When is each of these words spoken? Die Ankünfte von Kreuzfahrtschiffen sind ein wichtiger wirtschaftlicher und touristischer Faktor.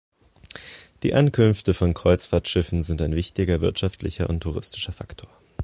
Die 1.03 1.13
Ankünfte 1.13 1.75
von 1.75 1.93
Kreuzfahrtschiffen 1.93 2.81
sind 2.81 3.03
ein 3.03 3.13
wichtiger 3.15 3.61
wirtschaftlicher 3.61 4.31
und 4.31 4.39
touristischer 4.41 4.93
Faktor. 4.93 5.29